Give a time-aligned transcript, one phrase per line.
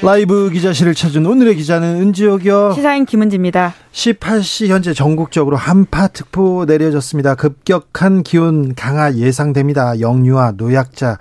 [0.00, 2.72] 라이브 기자실을 찾은 오늘의 기자는 은지옥이요.
[2.74, 3.74] 시사인 김은지입니다.
[3.92, 7.34] 18시 현재 전국적으로 한파특보 내려졌습니다.
[7.34, 9.98] 급격한 기온 강화 예상됩니다.
[9.98, 11.18] 영유아, 노약자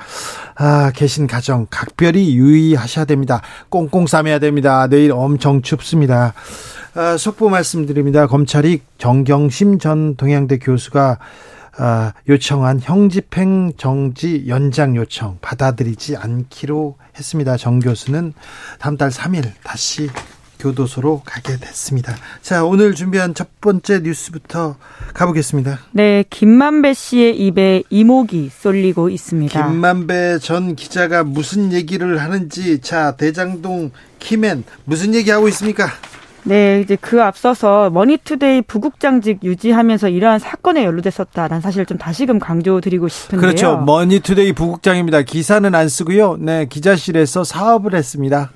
[0.55, 3.41] 아, 계신 가정 각별히 유의하셔야 됩니다.
[3.69, 4.87] 꽁꽁 싸매야 됩니다.
[4.87, 6.33] 내일 엄청 춥습니다.
[6.93, 8.27] 아, 속보 말씀드립니다.
[8.27, 11.19] 검찰이 정경심 전 동양대 교수가 아,
[12.27, 17.57] 요청한 형집행 정지 연장 요청 받아들이지 않기로 했습니다.
[17.57, 18.33] 정 교수는
[18.79, 20.09] 다음 달 3일 다시
[20.59, 22.15] 교도소로 가게 됐습니다.
[22.41, 24.77] 자, 오늘 준비한 첫 번째 뉴스부터
[25.13, 25.79] 가보겠습니다.
[25.91, 29.67] 네, 김만배 씨의 입에 이목이 쏠리고 있습니다.
[29.67, 35.89] 김만배 전 기자가 무슨 얘기를 하는지 자, 대장동 키맨 무슨 얘기하고 있습니까?
[36.47, 43.41] 네, 이제 그 앞서서 머니투데이 부국장직 유지하면서 이러한 사건에 연루됐었다라는 사실을 좀 다시금 강조드리고 싶은데요.
[43.41, 43.77] 그렇죠.
[43.77, 45.23] 머니투데이 부국장입니다.
[45.23, 46.37] 기사는 안 쓰고요.
[46.39, 48.51] 네, 기자실에서 사업을 했습니다.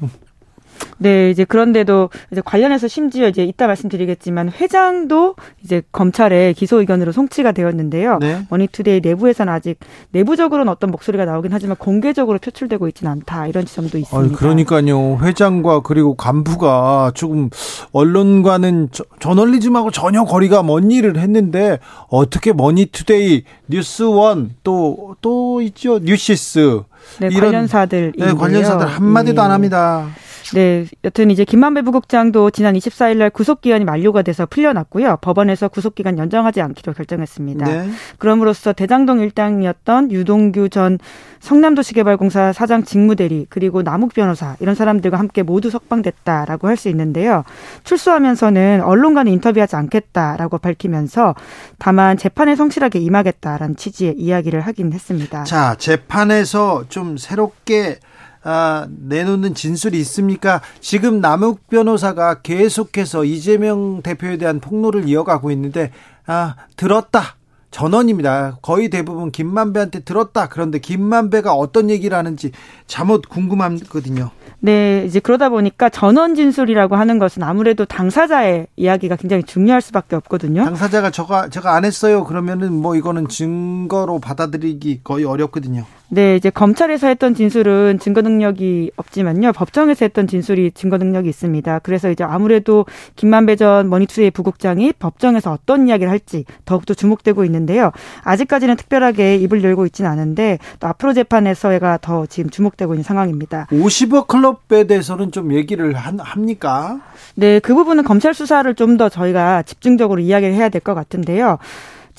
[0.98, 7.52] 네, 이제 그런데도 이제 관련해서 심지어 이제 이따 말씀드리겠지만 회장도 이제 검찰에 기소 의견으로 송치가
[7.52, 8.20] 되었는데요.
[8.20, 8.46] 네.
[8.50, 9.80] 머니투데이 내부에서는 아직
[10.12, 14.36] 내부적으로는 어떤 목소리가 나오긴 하지만 공개적으로 표출되고 있지는 않다 이런 지점도 있습니다.
[14.36, 15.18] 아, 그러니까요.
[15.22, 17.50] 회장과 그리고 간부가 조금
[17.92, 26.82] 언론과는 저, 저널리즘하고 전혀 거리가 먼 일을 했는데 어떻게 머니투데이 뉴스원 또 또 있죠 뉴시스
[27.20, 29.42] 네, 이런 관련사들 네, 관련사들 한 마디도 네.
[29.42, 30.08] 안 합니다.
[30.54, 35.18] 네, 여튼 이제 김만배 부국장도 지난 24일 날 구속 기한이 만료가 돼서 풀려났고요.
[35.22, 37.66] 법원에서 구속 기간 연장하지 않기로 결정했습니다.
[37.66, 37.90] 네.
[38.18, 41.00] 그럼으로써 대장동 일당이었던 유동규 전
[41.40, 47.44] 성남도시개발공사 사장 직무대리 그리고 남욱 변호사 이런 사람들과 함께 모두 석방됐다라고 할 수 있는데요.
[47.84, 51.36] 출소하면서는 언론과는 인터뷰하지 않겠다라고 밝히면서
[51.78, 55.44] 다만 재판에 성실하게 임하겠다라는 취지의 이야기를 하긴 했습니다.
[55.44, 58.00] 자, 재판에서 좀 새롭게
[58.44, 60.62] 아, 내놓는 진술이 있습니까?
[60.80, 65.92] 지금 남욱 변호사가 계속해서 이재명 대표에 대한 폭로를 이어가고 있는데
[66.26, 67.36] 아, 들었다.
[67.72, 68.58] 전원입니다.
[68.62, 70.50] 거의 대부분 김만배한테 들었다.
[70.50, 72.52] 그런데 김만배가 어떤 얘기를 하는지
[72.86, 74.30] 잠옷 궁금하거든요.
[74.60, 80.66] 네, 이제 그러다 보니까 전원 진술이라고 하는 것은 아무래도 당사자의 이야기가 굉장히 중요할 수밖에 없거든요.
[80.66, 82.26] 당사자가 저가 제가 안 했어요.
[82.26, 85.86] 그러면은 뭐 이거는 증거로 받아들이기 거의 어렵거든요.
[86.14, 89.54] 네, 이제 검찰에서 했던 진술은 증거 능력이 없지만요.
[89.54, 91.80] 법정에서 했던 진술이 증거 능력이 있습니다.
[91.80, 92.86] 그래서 이제 아무래도
[93.16, 97.92] 김만배 전 머니투데이 부국장이 법정에서 어떤 이야기를 할지 더욱더 주목되고 있는데요.
[98.24, 103.68] 아직까지는 특별하게 입을 열고 있지는 않은데 또 앞으로 재판에서가 더 지금 주목되고 있는 상황입니다.
[103.72, 107.00] 50억 클럽에 대해서는 좀 얘기를 합니까?
[107.36, 111.58] 네, 그 부분은 검찰 수사를 좀 더 저희가 집중적으로 이야기를 해야 될 것 같은데요.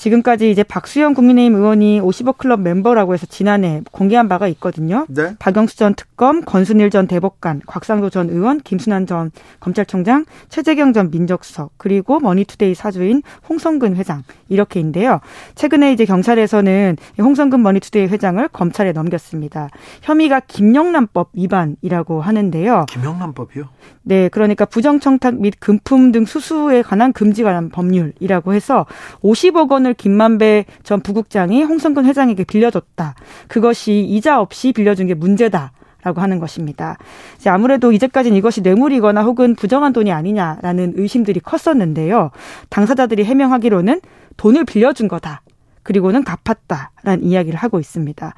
[0.03, 5.05] 지금까지 이제 박수영 국민의힘 의원이 50억 클럽 멤버라고 해서 지난해 공개한 바가 있거든요.
[5.07, 5.33] 네.
[5.39, 9.31] 박영수 전 특검, 권순일 전 대법관, 곽상도 전 의원, 김수남 전
[9.61, 15.21] 검찰총장, 최재경 전 민정수석, 그리고 머니투데이 사주인 홍선근 회장 이렇게인데요.
[15.55, 19.69] 최근에 이제 경찰에서는 홍선근 머니투데이 회장을 검찰에 넘겼습니다.
[20.01, 22.87] 혐의가 김영란법 위반이라고 하는데요.
[22.89, 23.69] 김영란법이요?
[24.01, 28.85] 네, 그러니까 부정청탁 및 금품 등 수수에 관한 금지 관한 법률이라고 해서
[29.21, 33.15] 50억 원 원을 김만배 전 부국장이 홍성근 회장에게 빌려줬다.
[33.47, 35.71] 그것이 이자 없이 빌려준 게 문제다.
[36.05, 36.97] 라고 하는 것입니다.
[37.37, 42.31] 이제 아무래도 이제까지는 이것이 뇌물이거나 혹은 부정한 돈이 아니냐라는 의심들이 컸었는데요.
[42.67, 44.01] 당사자들이 해명하기로는
[44.35, 45.43] 돈을 빌려준 거다.
[45.81, 48.35] 그리고는 갚았다라는 이야기를 하고 있습니다.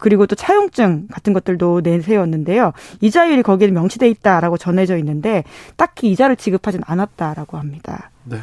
[0.00, 2.72] 그리고 또 차용증 같은 것들도 내세웠는데요.
[3.00, 5.44] 이자율이 거기에 명시돼 있다라고 전해져 있는데
[5.76, 8.10] 딱히 이자를 지급하진 않았다라고 합니다.
[8.24, 8.38] 네.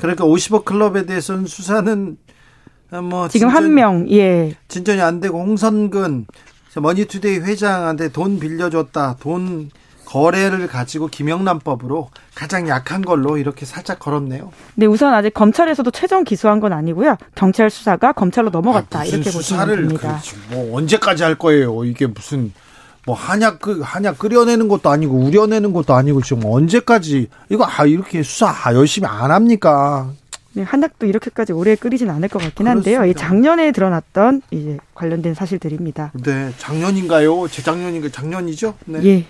[0.00, 2.16] 그러니까 50억 클럽에 대해서는 수사는
[3.02, 4.54] 뭐 지금 한 명, 예.
[4.68, 6.26] 진전이 안 되고 홍선근
[6.76, 9.16] 머니투데이 회장한테 돈 빌려줬다.
[9.20, 9.70] 돈
[10.06, 14.50] 거래를 가지고 김영란법으로 가장 약한 걸로 이렇게 살짝 걸었네요.
[14.74, 17.16] 네, 우선 아직 검찰에서도 최종 기소한 건 아니고요.
[17.36, 19.00] 경찰 수사가 검찰로 넘어갔다.
[19.00, 20.20] 아, 이렇게 보시면 됩니다.
[20.50, 21.84] 뭐 언제까지 할 거예요?
[21.84, 22.52] 이게 무슨
[23.06, 28.22] 뭐 한약 그 한약 끓여내는 것도 아니고 우려내는 것도 아니고 지금 언제까지 이거 아 이렇게
[28.22, 30.10] 수사 아, 열심히 안 합니까?
[30.52, 33.04] 네, 한약도 이렇게까지 오래 끓이진 않을 것 같긴 한데요.
[33.04, 36.12] 이 작년에 드러났던 이제 관련된 사실들입니다.
[36.24, 37.46] 네, 작년인가요?
[37.48, 38.74] 재작년인가 작년이죠?
[38.86, 39.04] 네.
[39.04, 39.26] 예.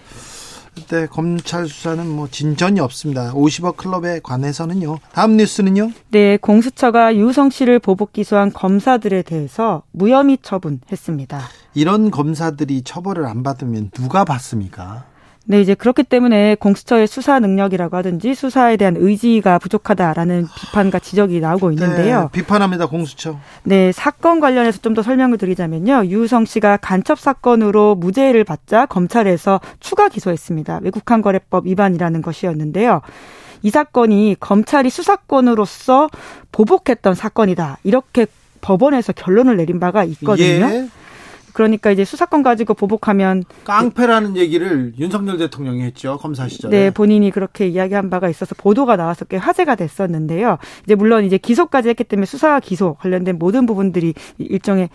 [0.89, 3.33] 네, 검찰 수사는 뭐 진전이 없습니다.
[3.35, 4.99] 50억 클럽에 관해서는요.
[5.13, 5.91] 다음 뉴스는요?
[6.11, 11.41] 네, 공수처가 유성 씨를 보복 기소한 검사들에 대해서 무혐의 처분했습니다.
[11.75, 15.05] 이런 검사들이 처벌을 안 받으면 누가 받습니까?
[15.47, 21.73] 네, 이제 그렇기 때문에 공수처의 수사 능력이라고 하든지 수사에 대한 의지가 부족하다라는 비판과 지적이 나오고
[21.73, 22.21] 있는데요.
[22.23, 23.39] 네, 비판합니다, 공수처.
[23.65, 26.07] 네, 사건 관련해서 좀 더 설명을 드리자면요.
[26.07, 30.81] 유성 씨가 간첩 사건으로 무죄를 받자 검찰에서 추가 기소했습니다.
[30.83, 33.01] 외국한 거래법 위반이라는 것이었는데요.
[33.63, 36.09] 이 사건이 검찰이 수사권으로서
[36.53, 37.79] 보복했던 사건이다.
[37.85, 38.27] 이렇게
[38.61, 40.67] 법원에서 결론을 내린 바가 있거든요.
[40.67, 40.89] 예.
[41.53, 46.77] 그러니까 이제 수사권 가지고 보복하면 깡패라는 얘기를 윤석열 대통령이 했죠 검사 시절에.
[46.77, 50.59] 네, 본인이 그렇게 이야기한 바가 있어서 보도가 나와서 꽤 화제가 됐었는데요.
[50.85, 54.91] 이제 물론 이제 기소까지 했기 때문에 수사 기소 관련된 모든 부분들이 일종의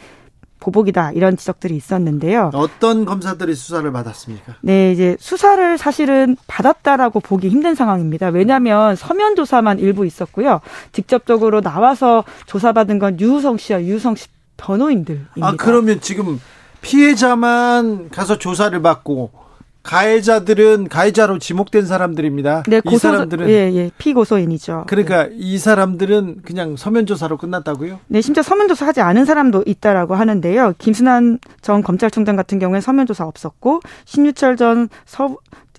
[0.60, 2.52] 보복이다 이런 지적들이 있었는데요.
[2.54, 4.56] 어떤 검사들이 수사를 받았습니까?
[4.62, 8.30] 네, 이제 수사를 사실은 받았다라고 보기 힘든 상황입니다.
[8.30, 10.62] 왜냐하면 서면 조사만 일부 있었고요.
[10.92, 15.32] 직접적으로 나와서 조사받은 건 유성 씨와 유성 씨 변호인들입니다.
[15.42, 16.40] 아 그러면 지금
[16.82, 19.46] 피해자만 가서 조사를 받고
[19.86, 22.64] 가해자들은 가해자로 지목된 사람들입니다.
[22.68, 24.86] 네, 고소, 이 사람들은 예, 예, 피고소인이죠.
[24.88, 25.36] 그러니까 네.
[25.36, 28.00] 이 사람들은 그냥 서면 조사로 끝났다고요?
[28.08, 30.74] 네, 심지어 서면 조사하지 않은 사람도 있다라고 하는데요.
[30.80, 35.38] 김순환 전 검찰총장 같은 경우에 서면 조사 없었고 신유철 전 서,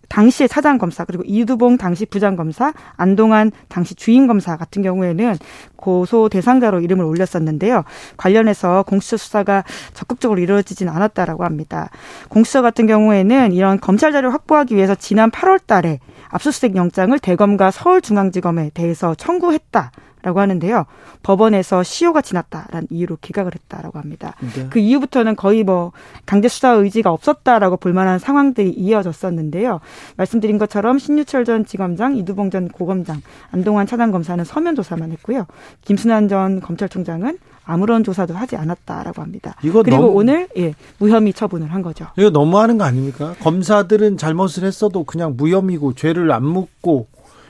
[0.09, 5.37] 당시의 차장 검사 그리고 이두봉 당시 부장 검사, 안동환 당시 주임 검사 같은 경우에는
[5.77, 7.85] 고소 대상자로 이름을 올렸었는데요.
[8.17, 9.65] 관련해서 공수처 수사가
[9.95, 11.91] 적극적으로 이루어지진 않았다라고 합니다.
[12.29, 18.71] 공수처 같은 경우에는 이런 검찰 자료 확보하기 위해서 지난 8월 달에 압수수색 영장을 대검과 서울중앙지검에
[18.75, 19.93] 대해서 청구했다.
[20.27, 20.87] 라고 하는데요.
[21.23, 24.35] 법원에서 시효가 지났다라는 이유로 기각을 했다라고 합니다.
[24.57, 24.67] 네.
[24.71, 25.93] 그 이후부터는 거의 뭐
[26.27, 29.79] 강제 수사 의지가 없었다라고 볼 만한 상황들이 이어졌었는데요.
[30.17, 35.47] 말씀드린 것처럼 신유철 전 지검장, 이두봉 전 고검장, 안동환 차장 검사는 서면 조사만 했고요.
[35.83, 39.55] 김순환 전 검찰총장은 아무런 조사도 하지 않았다라고 합니다.
[39.61, 42.07] 그리고 너무, 오늘 예, 무혐의 처분을 한 거죠.
[42.19, 43.37] 이거 너무하는 거 아닙니까?
[43.41, 47.07] 검사들은 잘못을 했어도 그냥 무혐의고 죄를 안 묻고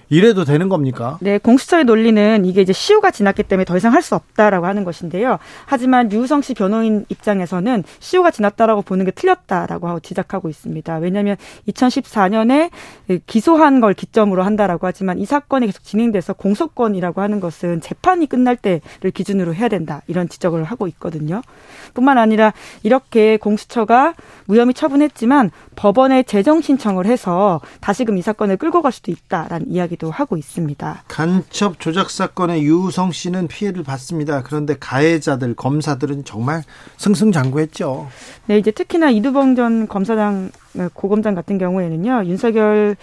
[0.08, 1.18] 이래도 되는 겁니까?
[1.20, 5.38] 네, 공수처의 논리는 이게 이제 시효가 지났기 때문에 더 이상 할 수 없다라고 하는 것인데요.
[5.64, 10.96] 하지만 유성 씨 변호인 입장에서는 시효가 지났다라고 보는 게 틀렸다라고 하고 지적하고 있습니다.
[10.98, 11.36] 왜냐하면
[11.68, 12.70] 2014년에
[13.26, 19.10] 기소한 걸 기점으로 한다라고 하지만 이 사건이 계속 진행돼서 공소권이라고 하는 것은 재판이 끝날 때를
[19.12, 21.42] 기준으로 해야 된다 이런 지적을 하고 있거든요.
[21.94, 22.52] 뿐만 아니라
[22.84, 24.14] 이렇게 공수처가
[24.46, 30.36] 무혐의 처분했지만 법원에 재정 신청을 해서 다시금 이 사건을 끌고 갈 수도 있다라는 이야기도 하고
[30.36, 31.04] 있습니다.
[31.08, 34.42] 간첩 조작 사건의 유성 씨는 피해를 봤습니다.
[34.42, 36.62] 그런데 가해자들 검사들은 정말
[36.96, 38.08] 승승장구했죠.
[38.46, 40.50] 네, 이제 특히나 이두봉 전 검사장
[40.94, 42.96] 고검장 같은 경우에는요 윤석열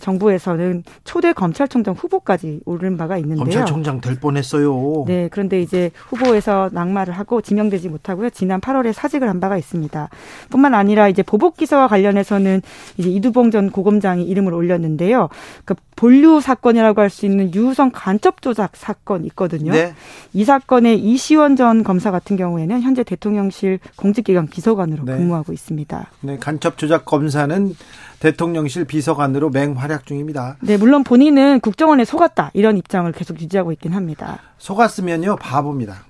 [0.00, 3.44] 정부에서는 초대 검찰총장 후보까지 오른 바가 있는데요.
[3.44, 5.04] 검찰총장 될 뻔했어요.
[5.06, 8.30] 네, 그런데 이제 후보에서 낙마를 하고 지명되지 못하고요.
[8.30, 10.08] 지난 8월에 사직을 한 바가 있습니다.
[10.50, 12.62] 뿐만 아니라 이제 보복 기소와 관련해서는
[12.96, 15.28] 이제 이두봉 전 고검장이 이름을 올렸는데요.
[15.64, 19.72] 그 본류 사건이라고 할 수 있는 유성 간첩 조작 사건 있거든요.
[19.72, 19.92] 네.
[20.32, 25.18] 이 사건의 이시원 전 검사 같은 경우에는 현재 대통령실 공직기관 비서관으로 네.
[25.18, 26.10] 근무하고 있습니다.
[26.22, 27.76] 네, 간첩 조작 검사는
[28.20, 30.56] 대통령실 비서관으로 맹활약 중입니다.
[30.60, 34.38] 네, 물론 본인은 국정원에 속았다 이런 입장을 계속 유지하고 있긴 합니다.
[34.56, 36.04] 속았으면요 바보입니다.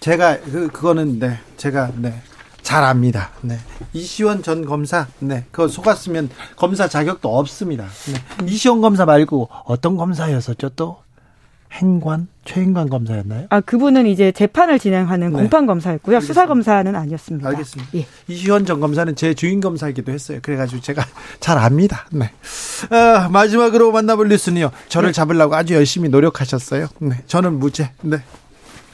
[0.00, 2.14] 제가 그 그거는 네 제가 네.
[2.62, 3.30] 잘 압니다.
[3.42, 3.58] 네.
[3.92, 5.44] 이시원 전 검사, 네.
[5.52, 7.84] 그거 속았으면 검사 자격도 없습니다.
[7.84, 8.46] 네.
[8.48, 11.05] 이시원 검사 말고 어떤 검사였었죠, 또?
[11.76, 13.46] 행관 최행관 검사였나요?
[13.50, 15.36] 아 그분은 이제 재판을 진행하는 네.
[15.38, 16.20] 공판 검사였고요.
[16.20, 17.48] 수사 검사는 아니었습니다.
[17.50, 17.90] 알겠습니다.
[17.96, 18.06] 예.
[18.28, 20.38] 이시원 전 검사는 제 주인 검사이기도 했어요.
[20.42, 21.04] 그래가지고 제가
[21.40, 22.06] 잘 압니다.
[22.10, 22.30] 네.
[22.90, 24.70] 아, 마지막으로 만나볼 뉴스는요.
[24.88, 25.12] 저를 네.
[25.12, 26.88] 잡으려고 아주 열심히 노력하셨어요.
[27.00, 27.16] 네.
[27.26, 27.90] 저는 무죄.
[28.00, 28.18] 네.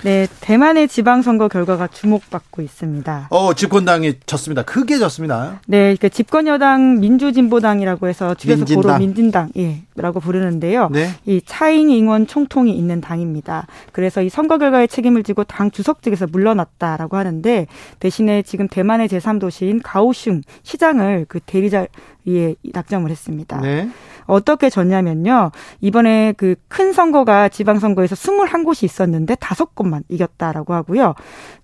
[0.04, 3.28] 네, 대만의 지방선거 결과가 주목받고 있습니다.
[3.30, 4.62] 어, 집권당이 졌습니다.
[4.62, 5.60] 크게 졌습니다.
[5.66, 8.82] 네, 그 집권 여당 민주진보당이라고 해서 줄여서 민진당.
[8.82, 10.88] 고로 민진당, 예, 라고 부르는데요.
[10.90, 11.10] 네.
[11.24, 13.68] 이 차잉 잉원 총통이 있는 당입니다.
[13.92, 17.68] 그래서 이 선거 결과에 책임을 지고 당 주석 측에서 물러났다라고 하는데
[18.00, 23.60] 대신에 지금 대만의 제3도시인 가오슝 시장을 그 대리자리에 낙점을 했습니다.
[23.60, 23.88] 네.
[24.26, 25.50] 어떻게 졌냐면요.
[25.80, 31.14] 이번에 그 큰 선거가 지방선거에서 21곳이 있었는데 5곳만 이겼다라고 하고요.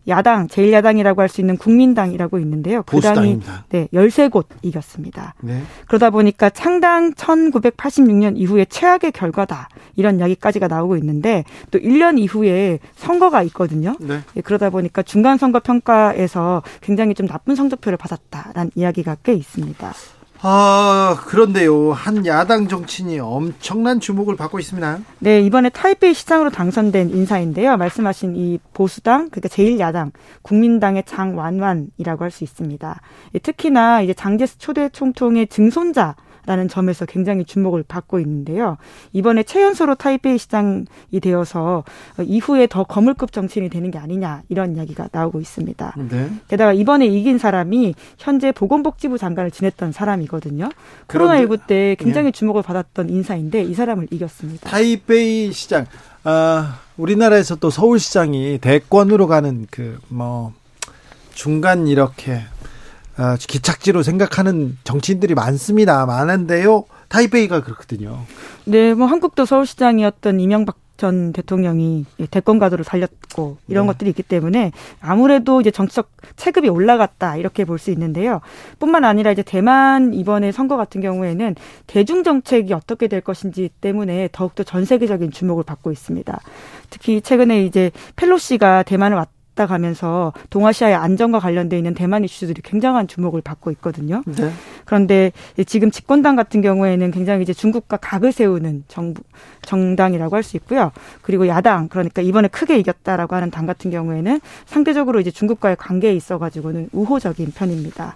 [0.07, 2.83] 야당, 제1야당이라고 할 수 있는 국민당이라고 있는데요.
[2.83, 5.35] 그 당이 네, 13곳 이겼습니다.
[5.43, 5.63] 네.
[5.87, 9.69] 그러다 보니까 창당 1986년 이후에 최악의 결과다.
[9.97, 13.95] 이런 이야기까지가 나오고 있는데 또 1년 이후에 선거가 있거든요.
[14.01, 14.21] 네.
[14.35, 19.93] 네, 그러다 보니까 중간 선거 평가에서 굉장히 좀 나쁜 성적표를 받았다라는 이야기가 꽤 있습니다.
[20.41, 21.93] 아, 그런데요.
[21.93, 24.99] 한 야당 정치인이 엄청난 주목을 받고 있습니다.
[25.19, 27.77] 네, 이번에 타이베이 시장으로 당선된 인사인데요.
[27.77, 33.01] 말씀하신 이 보수당, 그러니까 제1야당, 국민당의 장완완이라고 할 수 있습니다.
[33.43, 36.15] 특히나 이제 장제스 초대 총통의 증손자
[36.49, 38.79] 라는 점에서 굉장히 주목을 받고 있는데요.
[39.13, 40.87] 이번에 최연소로 타이베이 시장이
[41.21, 41.85] 되어서
[42.25, 45.95] 이후에 더 거물급 정치인이 되는 게 아니냐 이런 이야기가 나오고 있습니다.
[46.09, 46.31] 네.
[46.49, 50.71] 게다가 이번에 이긴 사람이 현재 보건복지부 장관을 지냈던 사람이거든요.
[51.09, 52.33] 코로나19 때 굉장히 예.
[52.33, 54.71] 주목을 받았던 인사인데 이 사람을 이겼습니다.
[54.71, 55.85] 타이베이 시장,
[56.25, 60.53] 아, 우리나라에서 또 서울시장이 대권으로 가는 그 뭐
[61.35, 62.58] 중간 이렇게 어,
[63.39, 66.07] 기착지로 생각하는 정치인들이 많습니다.
[66.07, 66.85] 많은데요.
[67.09, 68.21] 타이베이가 그렇거든요.
[68.65, 73.93] 네, 뭐 한국도 서울시장이었던 이명박 전 대통령이 대권 가도를 살렸고 이런 네.
[73.93, 78.41] 것들이 있기 때문에 아무래도 이제 정치적 체급이 올라갔다 이렇게 볼 수 있는데요.
[78.81, 81.55] 뿐만 아니라 이제 대만 이번에 선거 같은 경우에는
[81.87, 86.41] 대중 정책이 어떻게 될 것인지 때문에 더욱더 전 세계적인 주목을 받고 있습니다.
[86.91, 93.09] 특히 최근에 이제 펠로시가 대만을 왔 왔다 가면서 동아시아의 안정과 관련돼 있는 대만 이슈들이 굉장한
[93.09, 94.23] 주목을 받고 있거든요.
[94.27, 94.53] 네.
[94.85, 95.33] 그런데
[95.67, 99.23] 지금 집권당 같은 경우에는 굉장히 이제 중국과 각을 세우는 정부
[99.63, 100.93] 정당이라고 할 수 있고요.
[101.21, 106.39] 그리고 야당 그러니까 이번에 크게 이겼다라고 하는 당 같은 경우에는 상대적으로 이제 중국과의 관계에 있어
[106.39, 108.15] 가지고는 우호적인 편입니다.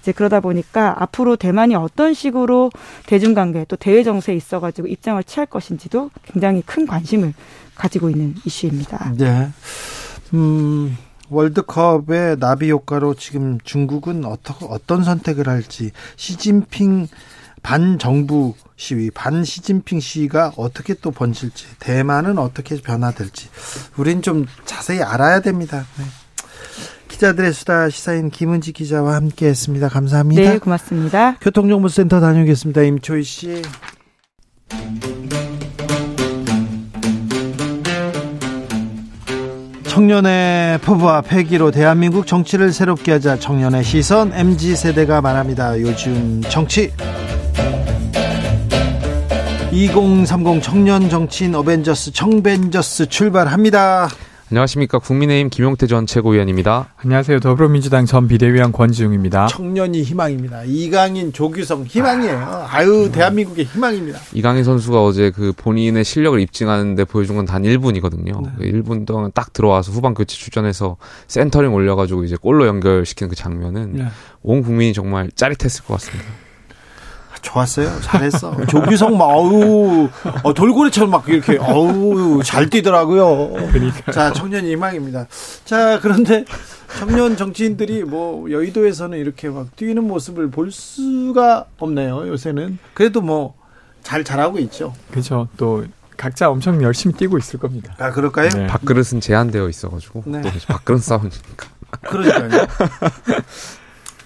[0.00, 2.70] 이제 그러다 보니까 앞으로 대만이 어떤 식으로
[3.06, 7.32] 대중관계 또 대외 정세에 있어가지고 입장을 취할 것인지도 굉장히 큰 관심을
[7.74, 9.14] 가지고 있는 이슈입니다.
[9.16, 9.48] 네.
[10.34, 10.96] 음,
[11.28, 17.08] 월드컵의 나비 효과로 지금 중국은 어떠, 어떤 선택을 할지 시진핑
[17.62, 23.48] 반정부 시위, 반 시진핑 시위가 어떻게 또 번질지, 대만은 어떻게 변화될지,
[23.98, 25.84] 우린 좀 자세히 알아야 됩니다.
[25.98, 26.04] 네.
[27.08, 29.88] 기자들의 수다 시사인 김은지 기자와 함께 했습니다.
[29.88, 30.42] 감사합니다.
[30.42, 31.36] 네, 고맙습니다.
[31.40, 32.82] 교통정보센터 다녀오겠습니다.
[32.82, 33.62] 임초희 씨.
[39.90, 45.80] 청년의 포부와 패기로 대한민국 정치를 새롭게 하자 청년의 시선 MG 세대가 말합니다.
[45.80, 46.92] 요즘 정치
[49.72, 54.08] 2030 청년 정치인 어벤져스 청벤져스 출발합니다.
[54.50, 56.92] 안녕하십니까 국민의힘 김용태 전 최고위원입니다.
[56.96, 59.46] 안녕하세요 더불어민주당 전 비대위원 권지웅입니다.
[59.46, 60.64] 청년이 희망입니다.
[60.64, 62.66] 이강인, 조규성 희망이에요.
[62.68, 64.18] 아유 대한민국의 희망입니다.
[64.34, 68.42] 이강인 선수가 어제 그 본인의 실력을 입증하는데 보여준 건 단 1분이거든요.
[68.58, 68.72] 네.
[68.72, 70.96] 1분 그 동안 딱 들어와서 후반 교체 출전해서
[71.28, 74.04] 센터링 올려가지고 이제 골로 연결시키는 그 장면은 네.
[74.42, 76.24] 온 국민이 정말 짜릿했을 것 같습니다.
[77.42, 78.00] 좋았어요.
[78.02, 78.54] 잘했어.
[78.66, 80.08] 조규성 막 어우
[80.42, 83.52] 어, 돌고래처럼 막 이렇게 어우 잘 뛰더라고요.
[83.72, 84.12] 그러니까.
[84.12, 85.26] 자 청년 희망입니다.
[85.64, 86.44] 자 그런데
[86.98, 92.28] 청년 정치인들이 뭐 여의도에서는 이렇게 막 뛰는 모습을 볼 수가 없네요.
[92.28, 93.60] 요새는 그래도 뭐
[94.02, 94.94] 잘 잘하고 있죠.
[95.10, 95.48] 그렇죠.
[95.56, 95.84] 또
[96.16, 97.94] 각자 엄청 열심히 뛰고 있을 겁니다.
[97.98, 98.48] 아 그럴까요?
[98.50, 98.66] 네.
[98.66, 100.40] 밥그릇은 제한되어 있어가지고 네.
[100.42, 101.68] 또 밥그릇 싸우니까.
[102.08, 102.66] 그러니까요.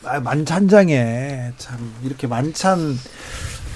[0.06, 2.98] 아, 만찬장에 참 이렇게 만찬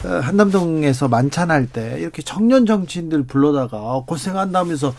[0.04, 4.94] 어, 한남동에서 만찬할 때 이렇게 청년 정치인들 불러다가 고생한다면서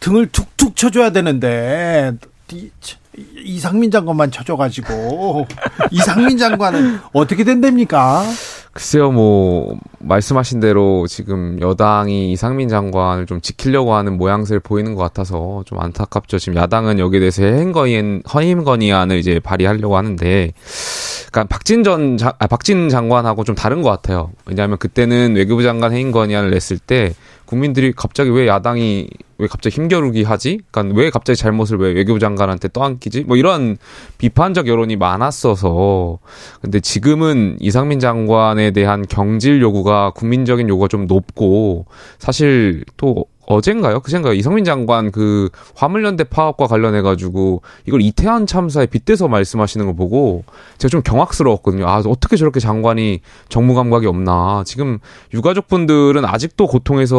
[0.00, 2.12] 등을 툭툭 쳐줘야 되는데
[3.44, 5.46] 이상민 장관만 쳐줘가지고
[5.92, 8.24] 이상민 장관은 어떻게 된답니까?
[8.72, 15.64] 글쎄요, 뭐 말씀하신 대로 지금 여당이 이상민 장관을 좀 지키려고 하는 모양새를 보이는 것 같아서
[15.66, 16.38] 좀 안타깝죠.
[16.38, 20.52] 지금 야당은 여기에 대해서 해임건의 허임건의안을 이제 발의하려고 하는데,
[21.30, 24.30] 그러니까 박진 전 장, 아, 박진 장관하고 좀 다른 것 같아요.
[24.46, 29.08] 왜냐하면 그때는 외교부 장관 해임 건의안을 냈을 때 국민들이 갑자기 왜 야당이
[29.38, 30.60] 왜 갑자기 힘겨루기 하지?
[30.70, 33.24] 그러니까 왜 갑자기 잘못을 왜 외교부 장관한테 떠안기지?
[33.24, 33.76] 뭐 이런
[34.18, 36.18] 비판적 여론이 많았어서
[36.60, 41.86] 근데 지금은 이상민 장관에 대한 경질 요구가 국민적인 요구가 좀 높고
[42.18, 44.00] 사실 또 어젠가요?
[44.00, 44.34] 그젠가요?
[44.34, 50.44] 이성민 장관 그 화물연대 파업과 관련해 가지고 이걸 이태원 참사에 빗대서 말씀하시는 거 보고
[50.78, 51.86] 제가 좀 경악스러웠거든요.
[51.86, 54.62] 아 어떻게 저렇게 장관이 정무 감각이 없나?
[54.66, 54.98] 지금
[55.34, 57.18] 유가족분들은 아직도 고통에서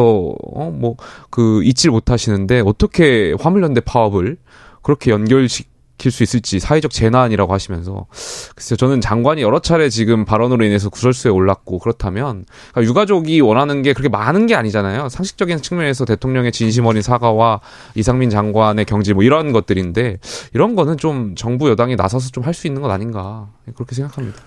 [0.54, 0.96] 어뭐
[1.30, 4.36] 그 잊질 못하시는데 어떻게 화물연대 파업을
[4.82, 5.64] 그렇게 연결시
[6.02, 8.06] 일으킬 수 있을지 사회적 재난이라고 하시면서.
[8.54, 13.92] 글쎄요 저는 장관이 여러 차례 지금 발언으로 인해서 구설수에 올랐고 그렇다면 그러니까 유가족이 원하는 게
[13.92, 15.08] 그렇게 많은 게 아니잖아요.
[15.08, 17.60] 상식적인 측면에서 대통령의 진심 어린 사과와
[17.94, 20.18] 이상민 장관의 경질 뭐 이런 것들인데
[20.52, 23.48] 이런 거는 좀 정부 여당이 나서서 좀 할 수 있는 것 아닌가.
[23.76, 24.42] 그렇게 생각합니다.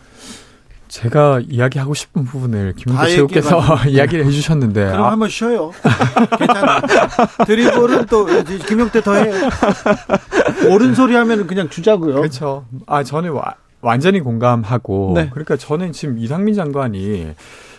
[0.88, 5.12] 제가 이야기하고 싶은 부분을 김은태 최고께서 이야기를 해주셨는데 그럼 아.
[5.12, 5.72] 한번 쉬어요.
[6.38, 6.82] 괜찮아.
[7.46, 8.26] 드리블은 또
[8.68, 9.32] 김용태 더 해.
[10.70, 12.16] 옳은 소리 하면 그냥 주자고요.
[12.16, 12.66] 그렇죠.
[12.86, 15.30] 아 저는 와, 완전히 공감하고 네.
[15.32, 17.34] 그러니까 저는 지금 이상민 장관이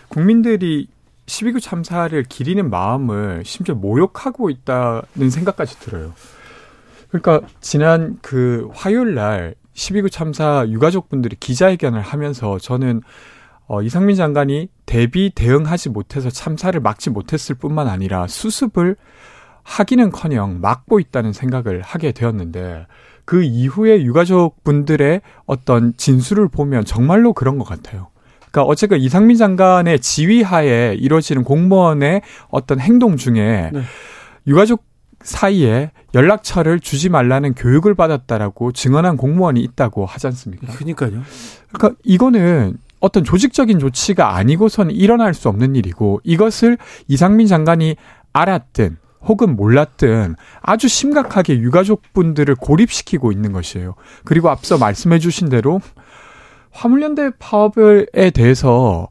[0.09, 0.89] 국민들이
[1.27, 6.13] 12구 참사를 기리는 마음을 심지어 모욕하고 있다는 생각까지 들어요.
[7.09, 13.03] 그러니까 지난 그 화요일 날 12구 참사 유가족분들이 기자회견을 하면서 저는
[13.69, 18.97] 어, 이상민 장관이 대비 대응하지 못해서 참사를 막지 못했을 뿐만 아니라 수습을
[19.65, 22.87] 하기는커녕 막고 있다는 생각을 하게 되었는데
[23.25, 28.09] 그 이후에 유가족 분들의 어떤 진술을 보면 정말로 그런 것 같아요.
[28.39, 33.83] 그러니까 어쨌든 이상민 장관의 지휘하에 이루어지는 공무원의 어떤 행동 중에 네.
[34.47, 34.85] 유가족
[35.27, 40.73] 사이에 연락처를 주지 말라는 교육을 받았다라고 증언한 공무원이 있다고 하지 않습니까?
[40.73, 41.23] 그러니까요.
[41.73, 46.79] 그러니까 이거는 어떤 조직적인 조치가 아니고선 일어날 수 없는 일이고 이것을
[47.09, 47.97] 이상민 장관이
[48.33, 53.95] 알았든 혹은 몰랐든 아주 심각하게 유가족분들을 고립시키고 있는 것이에요.
[54.25, 55.81] 그리고 앞서 말씀해 주신 대로
[56.71, 59.09] 화물연대 파업에 대해서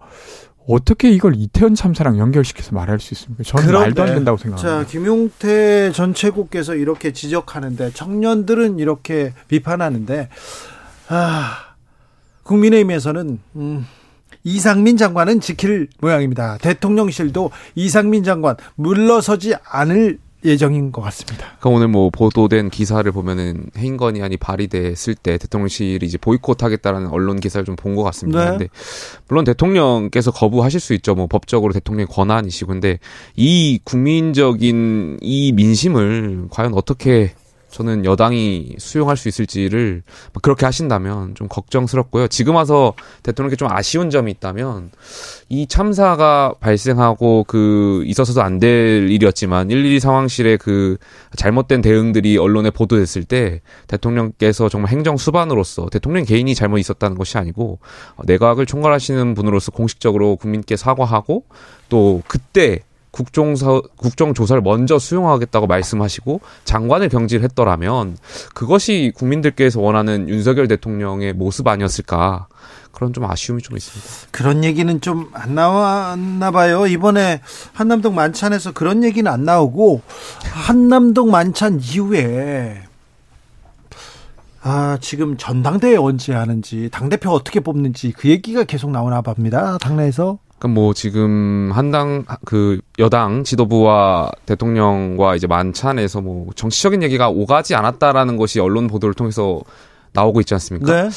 [0.67, 3.43] 어떻게 이걸 이태원 참사랑 연결시켜서 말할 수 있습니까?
[3.43, 4.84] 저는 그런데, 말도 안 된다고 생각합니다.
[4.84, 10.29] 자, 김용태 전 최고께서 이렇게 지적하는데 청년들은 이렇게 비판하는데
[11.10, 11.75] 아,
[12.43, 13.88] 국민의힘에서는 음,
[14.43, 16.57] 이상민 장관은 지킬 모양입니다.
[16.57, 21.45] 대통령실도 이상민 장관 물러서지 않을 예정인 것 같습니다.
[21.59, 27.75] 그러니까 오늘 뭐 보도된 기사를 보면은 해인건의안이 발의됐을 때 대통령실이 이제 보이콧하겠다라는 언론 기사를 좀
[27.75, 28.43] 본 것 같습니다.
[28.43, 28.49] 네.
[28.51, 28.67] 근데
[29.27, 31.15] 물론 대통령께서 거부하실 수 있죠.
[31.15, 32.99] 뭐 법적으로 대통령의 권한이시고 근데
[33.35, 37.33] 이 국민적인 이 민심을 과연 어떻게
[37.75, 40.01] 저는 여당이 수용할 수 있을지를
[40.41, 42.29] 그렇게 하신다면 좀 걱정스럽고요.
[42.29, 44.91] 지금 와서 대통령께 좀 아쉬운 점이 있다면
[45.50, 50.96] 이 참사가 발생하고 그 있어서도 안 될 일이었지만 112 상황실의 그
[51.36, 57.79] 잘못된 대응들이 언론에 보도됐을 때 대통령께서 정말 행정 수반으로서 대통령 개인이 잘못 있었다는 것이 아니고
[58.24, 61.44] 내각을 총괄하시는 분으로서 공식적으로 국민께 사과하고
[61.90, 62.79] 또 그때
[63.15, 68.17] 국정서, 국정조사를 먼저 수용하겠다고 말씀하시고 장관을 경질했더라면
[68.53, 72.47] 그것이 국민들께서 원하는 윤석열 대통령의 모습 아니었을까.
[72.91, 74.27] 그런 좀 아쉬움이 좀 있습니다.
[74.31, 76.87] 그런 얘기는 좀 안 나왔나 봐요.
[76.87, 77.41] 이번에
[77.73, 80.01] 한남동 만찬에서 그런 얘기는 안 나오고
[80.43, 82.81] 한남동 만찬 이후에
[84.61, 89.77] 아, 지금 전당대회 언제 하는지, 당대표 어떻게 뽑는지 그 얘기가 계속 나오나 봅니다.
[89.77, 90.39] 당내에서.
[90.57, 98.37] 그러니까 뭐 지금 한당 그 여당 지도부와 대통령과 이제 만찬에서 뭐 정치적인 얘기가 오가지 않았다라는
[98.37, 99.61] 것이 언론 보도를 통해서
[100.13, 101.03] 나오고 있지 않습니까?
[101.03, 101.09] 네.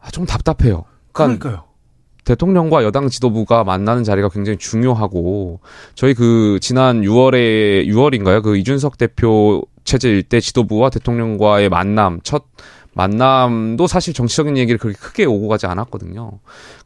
[0.00, 0.84] 아, 좀 답답해요.
[1.12, 1.66] 그러니까 그러니까요.
[2.24, 5.60] 대통령과 여당 지도부가 만나는 자리가 굉장히 중요하고
[5.94, 8.42] 저희 그 지난 6월에 6월인가요?
[8.42, 12.44] 그 이준석 대표 체제일 때 지도부와 대통령과의 만남 첫
[12.96, 16.32] 만남도 사실 정치적인 얘기를 그렇게 크게 오고 가지 않았거든요.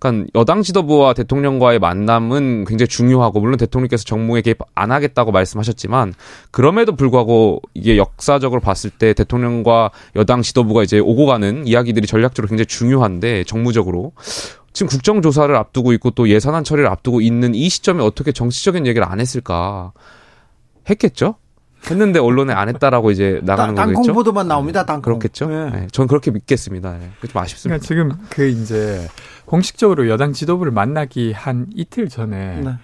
[0.00, 6.14] 그러니까 여당 지도부와 대통령과의 만남은 굉장히 중요하고 물론 대통령께서 정무에 개입 안 하겠다고 말씀하셨지만
[6.50, 12.66] 그럼에도 불구하고 이게 역사적으로 봤을 때 대통령과 여당 지도부가 이제 오고 가는 이야기들이 전략적으로 굉장히
[12.66, 14.12] 중요한데 정무적으로
[14.72, 19.20] 지금 국정조사를 앞두고 있고 또 예산안 처리를 앞두고 있는 이 시점에 어떻게 정치적인 얘기를 안
[19.20, 19.92] 했을까
[20.88, 21.36] 했겠죠?
[21.88, 23.96] 했는데 언론에 안 했다라고 이제 나가는 땅, 거겠죠.
[23.98, 24.84] 땅콩 보도만 나옵니다.
[24.84, 25.02] 땅콩.
[25.02, 25.48] 그렇겠죠.
[25.48, 25.70] 네.
[25.70, 25.86] 네.
[25.92, 26.92] 전 그렇게 믿겠습니다.
[26.98, 27.10] 네.
[27.26, 27.84] 좀 아쉽습니다.
[27.84, 29.08] 그러니까 지금 그 이제
[29.46, 32.74] 공식적으로 여당 지도부를 만나기 한 이틀 전에 네.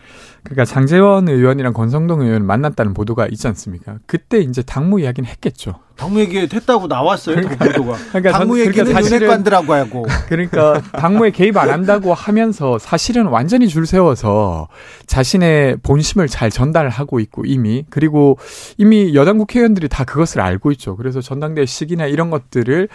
[0.47, 3.99] 그러니까 장재원 의원이랑 권성동 의원 만났다는 보도가 있지 않습니까?
[4.07, 5.81] 그때 이제 당무 이야기는 했겠죠.
[5.97, 7.37] 당무 얘기 했다고 나왔어요.
[7.37, 7.97] 그러니까, 보도가.
[8.13, 10.07] 그러니까 당무 얘기는 그러니까 사실은 윤핵관들하고 하고.
[10.29, 14.69] 그러니까 당무에 개입 안 한다고 하면서 사실은 완전히 줄 세워서
[15.07, 18.39] 자신의 본심을 잘 전달하고 있고 이미 그리고
[18.77, 20.97] 이미 여당 국회의원들이 다 그것을 알고 있죠.
[20.97, 22.89] 그래서 전당대회 시기나 이런 것들을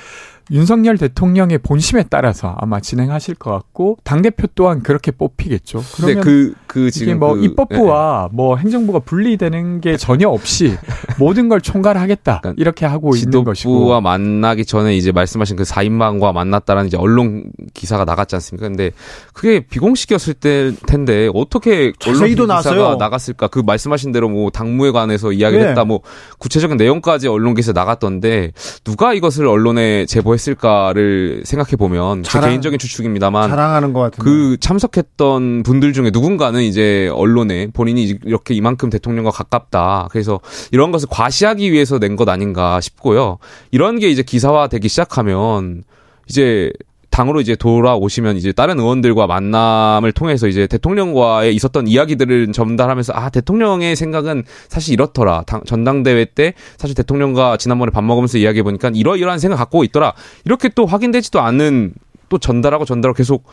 [0.52, 5.82] 윤석열 대통령의 본심에 따라서 아마 진행하실 것 같고 당 대표 또한 그렇게 뽑히겠죠.
[5.96, 8.36] 그러면 그, 그 지금 뭐 그, 입법부와 네.
[8.36, 10.75] 뭐 행정부가 분리되는 게 전혀 없이
[11.17, 16.34] 모든 걸 총괄하겠다 그러니까 이렇게 하고 있는 것이고 지도부와 만나기 전에 이제 말씀하신 그 4인방과
[16.34, 18.67] 만났다라는 이제 언론 기사가 나갔지 않습니까?
[18.67, 18.91] 근데
[19.34, 22.95] 그게 비공식이었을 때 텐데 어떻게 언론 기사가 나왔어요.
[22.95, 23.47] 나갔을까?
[23.47, 25.69] 그 말씀하신 대로 뭐 당무에 관해서 이야기를 네.
[25.69, 26.01] 했다 뭐
[26.39, 28.51] 구체적인 내용까지 언론 기사에 나갔던데
[28.84, 35.63] 누가 이것을 언론에 제보했 했을까를 생각해 보면 제 개인적인 추측입니다만 자랑하는 것 같은 그 참석했던
[35.63, 40.10] 분들 중에 누군가는 이제 언론 에 본인이 이렇게 이만큼 대통령과 가깝다.
[40.12, 40.39] 그래서
[40.72, 43.38] 이런 것을 과시하기 위해서 낸 것 아닌가 싶고요.
[43.72, 45.84] 이런 게 이제 기사화 되기 시작하면
[46.28, 46.72] 이제
[47.12, 53.96] 당으로 이제 돌아오시면 이제 다른 의원들과 만남을 통해서 이제 대통령과의 있었던 이야기들을 전달하면서 아 대통령의
[53.96, 59.58] 생각은 사실 이렇더라 당, 전당대회 때 사실 대통령과 지난번에 밥 먹으면서 이야기해 보니까 이러이러한 생각
[59.58, 60.13] 갖고 있더라
[60.46, 61.94] 이렇게 또 확인되지도 않은
[62.30, 63.44] 또 전달하고 전달하고 계속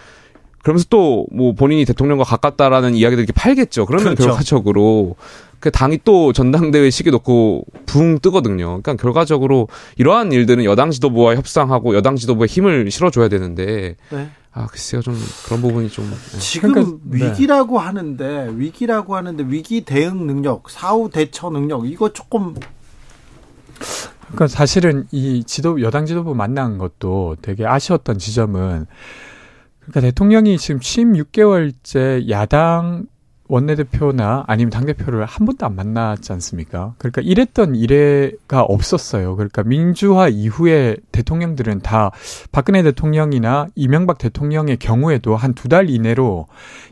[0.63, 3.87] 그러면서 또 뭐 본인이 대통령과 가깝다라는 이야기들 이렇게 팔겠죠.
[3.87, 4.25] 그러면 그렇죠.
[4.31, 5.17] 결과적으로
[5.61, 8.81] 그 당이 또 전당대회 시기 놓고 붕 뜨거든요.
[8.81, 14.31] 그러니까 결과적으로 이러한 일들은 여당 지도부와 협상하고 여당 지도부에 힘을 실어줘야 되는데 네.
[14.53, 16.39] 아 글쎄요 좀 그런 부분이 좀 네.
[16.39, 17.87] 지금 그러니까, 위기라고 네.
[17.87, 22.55] 하는데 위기라고 하는데 위기 대응 능력, 사후 대처 능력 이거 조금
[24.27, 28.87] 그러니까 사실은 이 지도 여당 지도부 만난 것도 되게 아쉬웠던 지점은
[29.91, 33.07] 그러니까 대통령이 지금 취임 6개월째 야당
[33.51, 36.93] 원내대표나 아니면 당대표를 한 번도 안 만났지 않습니까?
[36.99, 39.37] 그러니까 이랬던 이래가 없었어요.
[39.37, 42.11] 그러니까 민주화 이후에 대통령들은 다
[42.53, 46.47] 박근혜 대통령이나 이명박 대통령의 경우에도 한 두 달 이내로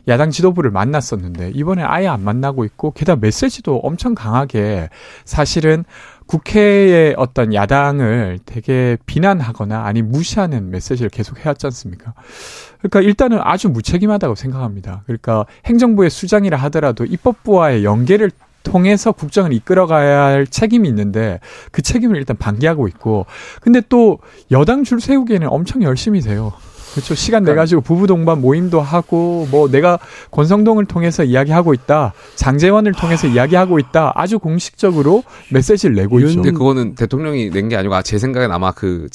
[0.07, 4.89] 야당 지도부를 만났었는데 이번에 아예 안 만나고 있고 게다가 메시지도 엄청 강하게
[5.25, 5.85] 사실은
[6.27, 12.13] 국회의 어떤 야당을 되게 비난하거나 아니 무시하는 메시지를 계속 해왔지 않습니까?
[12.79, 15.03] 그러니까 일단은 아주 무책임하다고 생각합니다.
[15.05, 18.31] 그러니까 행정부의 수장이라 하더라도 입법부와의 연계를
[18.63, 21.39] 통해서 국정을 이끌어가야 할 책임이 있는데
[21.71, 23.25] 그 책임을 일단 방기하고 있고
[23.61, 24.19] 근데 또
[24.51, 26.53] 여당 줄 세우기에는 엄청 열심히 돼요.
[26.97, 27.13] 그렇죠.
[27.15, 29.99] 시간 내 가지고 부부 동반 모임도 하고 뭐 내가
[30.31, 32.13] 권성동을 통해서 이야기하고 있다.
[32.35, 34.13] 장재원을 통해서 이야기하고 있다.
[34.15, 36.41] 아주 공식적으로 메시지를 내고 있죠.
[36.41, 39.07] 근데 그거는 대통령이 낸 게 아니고 아, 제 생각엔 아마 그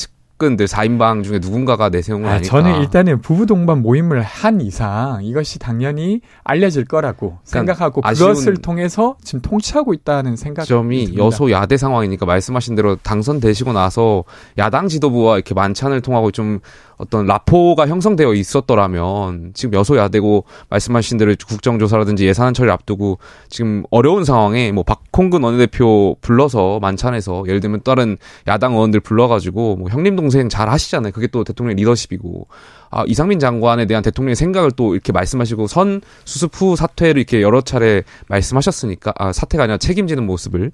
[0.42, 2.40] 측근들 4인방 중에 누군가가 내세운 건 아.
[2.40, 9.16] 저는 일단은 부부 동반 모임을 한 이상 이것이 당연히 알려질 거라고 그러니까 생각하고 그것을 통해서
[9.22, 11.24] 지금 통치하고 있다는 생각 점이 듭니다.
[11.24, 14.24] 여소 야대 상황이니까 말씀하신 대로 당선되시고 나서
[14.58, 16.58] 야당 지도부와 이렇게 만찬을 통하고 좀
[17.02, 24.24] 어떤 라포가 형성되어 있었더라면 지금 여소 야대고 말씀하신 대로 국정조사라든지 예산 처리 앞두고 지금 어려운
[24.24, 30.31] 상황에 뭐 박홍근 원내대표 불러서 만찬에서 예를 들면 다른 야당 의원들 불러가지고 뭐 형님 동생
[30.48, 31.12] 잘 하시잖아요.
[31.12, 32.46] 그게 또 대통령 리더십이고
[32.90, 37.60] 아, 이상민 장관에 대한 대통령의 생각을 또 이렇게 말씀하시고 선 수습 후 사퇴를 이렇게 여러
[37.60, 40.72] 차례 말씀하셨으니까 아, 사퇴가 아니라 책임지는 모습을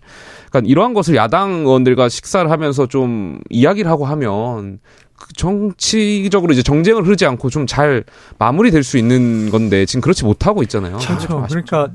[0.50, 4.80] 그러니까 이러한 것을 야당 의원들과 식사를 하면서 좀 이야기를 하고 하면
[5.16, 8.04] 그 정치적으로 이제 정쟁을 흐르지 않고 좀 잘
[8.38, 10.96] 마무리될 수 있는 건데 지금 그렇지 못하고 있잖아요.
[10.98, 11.44] 그렇죠.
[11.48, 11.88] 그러니까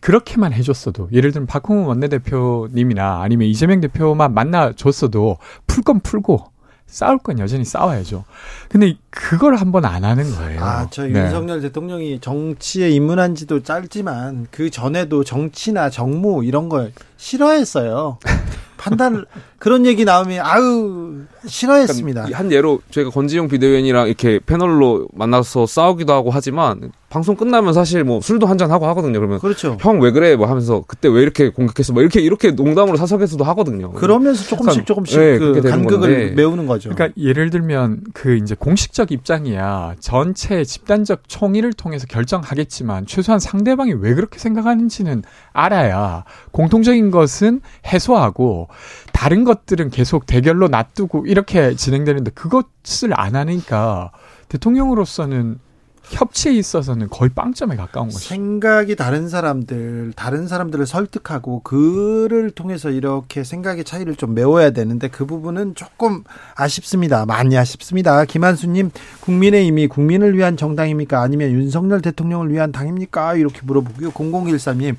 [0.00, 6.44] 그렇게만 해줬어도 예를 들면 박홍우 원내대표님이나 아니면 이재명 대표만 만나줬어도 풀 건 풀고
[6.94, 8.24] 싸울 건 여전히 싸워야죠.
[8.68, 10.60] 근데 그걸 한번 안 하는 거예요.
[10.62, 11.24] 아, 저 네.
[11.24, 18.18] 윤석열 대통령이 정치에 입문한 지도 짧지만 그 전에도 정치나 정무 이런 걸 싫어했어요.
[18.76, 19.26] 판단을
[19.58, 22.26] 그런 얘기 나오면 아유 싫어했습니다.
[22.26, 28.02] 그러니까 한 예로 저희가 권지용 비대위원이랑 이렇게 패널로 만나서 싸우기도 하고 하지만 방송 끝나면 사실
[28.02, 29.18] 뭐 술도 한 잔 하고 하거든요.
[29.20, 29.76] 그러면 그렇죠.
[29.80, 33.92] 형 왜 그래 뭐 하면서 그때 왜 이렇게 공격했어 뭐 이렇게 이렇게 농담으로 사석에서도 하거든요.
[33.92, 36.90] 그러면서 조금씩 조금씩 네, 그 간극을 메우는 거죠.
[36.90, 44.14] 그러니까 예를 들면 그 이제 공식적 입장이야 전체 집단적 총의를 통해서 결정하겠지만 최소한 상대방이 왜
[44.14, 45.22] 그렇게 생각하는지는
[45.52, 48.68] 알아야 공통적인 것은 해소하고
[49.12, 54.10] 다른 것들은 계속 대결로 놔두고 이렇게 진행되는데 그것을 안 하니까
[54.48, 55.58] 대통령으로서는
[56.10, 58.18] 협치에 있어서는 거의 빵점에 가까운 거죠.
[58.18, 65.26] 생각이 다른 사람들, 다른 사람들을 설득하고 그를 통해서 이렇게 생각의 차이를 좀 메워야 되는데 그
[65.26, 66.24] 부분은 조금
[66.56, 67.26] 아쉽습니다.
[67.26, 68.24] 많이 아쉽습니다.
[68.24, 68.90] 김한수님,
[69.20, 71.20] 국민의힘이 국민을 위한 정당입니까?
[71.20, 73.34] 아니면 윤석열 대통령을 위한 당입니까?
[73.36, 74.10] 이렇게 물어보고요.
[74.10, 74.96] 0013님,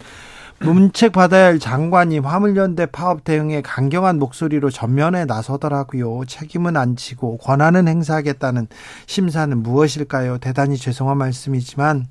[0.65, 6.23] 문책 받아야 할 장관이 화물연대 파업 대응에 강경한 목소리로 전면에 나서더라고요.
[6.25, 8.67] 책임은 안 지고 권한은 행사하겠다는
[9.06, 10.39] 심사는 무엇일까요?
[10.39, 12.08] 대단히 죄송한 말씀이지만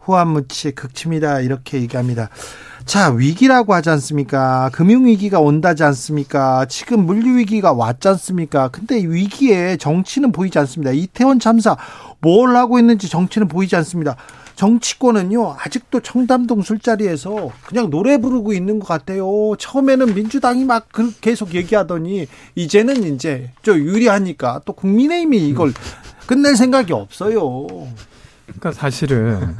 [0.00, 1.40] 후한무치 극치입니다.
[1.40, 2.28] 이렇게 얘기합니다.
[2.84, 4.70] 자, 위기라고 하지 않습니까?
[4.72, 6.64] 금융위기가 온다지 않습니까?
[6.66, 8.68] 지금 물류위기가 왔지 않습니까?
[8.68, 10.92] 근데 위기에 정치는 보이지 않습니다.
[10.92, 11.76] 이태원 참사
[12.20, 14.16] 뭘 하고 있는지 정치는 보이지 않습니다.
[14.58, 19.54] 정치권은요 아직도 청담동 술자리에서 그냥 노래 부르고 있는 것 같아요.
[19.56, 20.88] 처음에는 민주당이 막
[21.20, 25.72] 계속 얘기하더니 이제는 이제 좀 유리하니까 또 국민의힘이 이걸
[26.26, 27.68] 끝낼 생각이 없어요.
[28.46, 29.54] 그러니까 사실은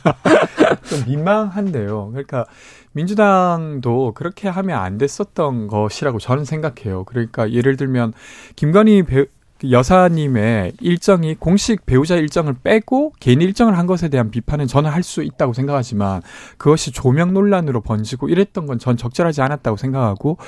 [0.88, 2.08] 좀 민망한데요.
[2.12, 2.46] 그러니까
[2.92, 7.04] 민주당도 그렇게 하면 안 됐었던 것이라고 저는 생각해요.
[7.04, 8.14] 그러니까 예를 들면
[8.56, 9.26] 김건희 배, 그
[9.70, 15.22] 여사님의 일정이 공식 배우자 일정을 빼고 개인 일정을 한 것에 대한 비판은 저는 할 수
[15.22, 16.22] 있다고 생각하지만
[16.58, 20.38] 그것이 조명 논란으로 번지고 이랬던 건 전 적절하지 않았다고 생각하고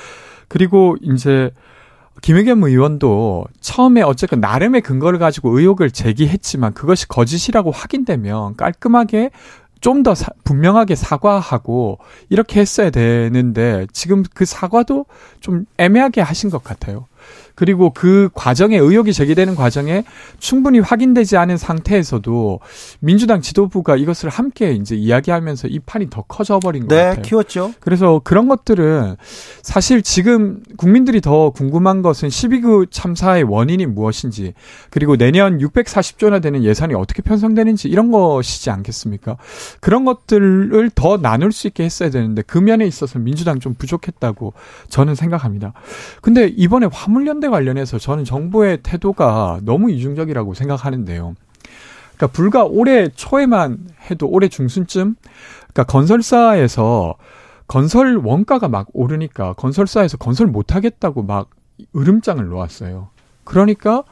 [0.47, 1.51] 그리고 이제
[2.21, 9.31] 김의겸 의원도 처음에 어쨌든 나름의 근거를 가지고 의혹을 제기했지만 그것이 거짓이라고 확인되면 깔끔하게
[9.81, 10.13] 좀 더
[10.45, 11.99] 분명하게 사과하고
[12.29, 15.05] 이렇게 했어야 되는데 지금 그 사과도
[15.41, 17.05] 좀 애매하게 하신 것 같아요.
[17.55, 20.03] 그리고 그 과정에 의혹이 제기되는 과정에
[20.39, 22.59] 충분히 확인되지 않은 상태에서도
[22.99, 27.21] 민주당 지도부가 이것을 함께 이제 이야기하면서 이 판이 더 커져 버린 것 네, 같아요.
[27.21, 27.73] 키웠죠.
[27.79, 29.15] 그래서 그런 것들은
[29.61, 34.53] 사실 지금 국민들이 더 궁금한 것은 12구 참사의 원인이 무엇인지
[34.89, 39.37] 그리고 내년 640조나 되는 예산이 어떻게 편성되는지 이런 것이지 않겠습니까?
[39.79, 44.53] 그런 것들을 더 나눌 수 있게 했어야 되는데 그 면에 있어서 민주당 좀 부족했다고
[44.89, 45.73] 저는 생각합니다.
[46.21, 51.35] 근데 이번에 화물연대 관련해서 저는 정부의 태도가 너무 이중적이라고 생각하는데요.
[52.15, 55.15] 그러니까 불과 올해 초에만 해도 올해 중순쯤
[55.73, 57.15] 그러니까 건설사에서
[57.67, 61.49] 건설 원가가 막 오르니까 건설사에서 건설 못 하겠다고 막
[61.95, 63.09] 으름장을 놓았어요.
[63.43, 64.03] 그러니까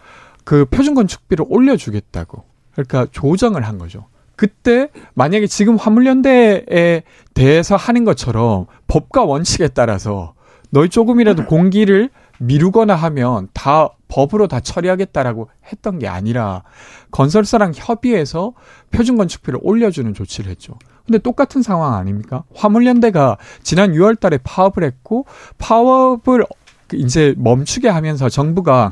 [0.43, 2.43] 그 표준 건축비를 올려 주겠다고.
[2.73, 4.07] 그러니까 조정을 한 거죠.
[4.35, 10.33] 그때 만약에 지금 화물연대에 대해서 하는 것처럼 법과 원칙에 따라서
[10.71, 12.09] 너희 조금이라도 공기를
[12.45, 16.63] 미루거나 하면 다 법으로 다 처리하겠다라고 했던 게 아니라
[17.11, 18.53] 건설사랑 협의해서
[18.91, 20.77] 표준 건축비를 올려주는 조치를 했죠.
[21.05, 22.43] 근데 똑같은 상황 아닙니까?
[22.55, 25.25] 화물연대가 지난 6월 달에 파업을 했고
[25.57, 26.45] 파업을
[26.93, 28.91] 이제 멈추게 하면서 정부가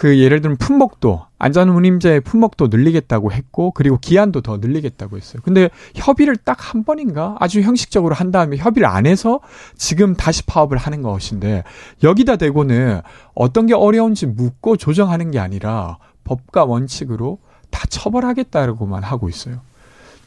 [0.00, 5.42] 그 예를 들면 품목도 안전운임제 품목도 늘리겠다고 했고 그리고 기한도 더 늘리겠다고 했어요.
[5.44, 9.40] 근데 협의를 딱 한 번인가 아주 형식적으로 한 다음에 협의를 안 해서
[9.76, 11.64] 지금 다시 파업을 하는 것인데
[12.02, 13.02] 여기다 대고는
[13.34, 17.38] 어떤 게 어려운지 묻고 조정하는 게 아니라 법과 원칙으로
[17.70, 19.60] 다 처벌하겠다고만 하고 있어요.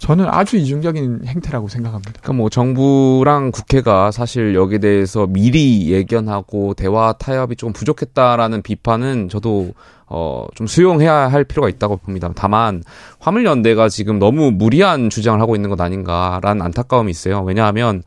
[0.04, 2.12] 저는 아주 이중적인 행태라고 생각합니다.
[2.12, 9.72] 그러니까 뭐 정부랑 국회가 사실 여기에 대해서 미리 예견하고 대화 타협이 좀 부족했다라는 비판은 저도
[10.16, 12.32] 어, 좀 수용해야 할 필요가 있다고 봅니다.
[12.36, 12.84] 다만,
[13.18, 17.42] 화물연대가 지금 너무 무리한 주장을 하고 있는 것 아닌가라는 안타까움이 있어요.
[17.42, 18.04] 왜냐하면,